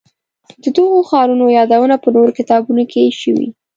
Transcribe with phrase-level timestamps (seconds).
[0.63, 3.47] د دغو ښارونو یادونه په نورو کتابونو کې شوې.